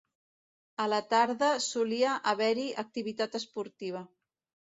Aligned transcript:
A 0.83 0.87
la 0.93 0.99
tarda 1.09 1.49
solia 1.65 2.15
haver-hi 2.33 2.65
activitat 2.85 3.39
esportiva. 3.43 4.05